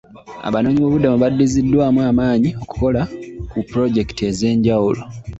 [0.47, 3.01] Abanoonyiboobubuddamu badiziddwamu amaanyi okukola
[3.51, 5.01] ku pulojekiti ez'enjawulo.